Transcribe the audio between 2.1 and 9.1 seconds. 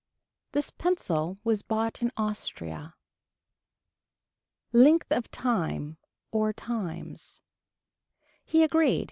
Austria. Length of time or times. He agreed.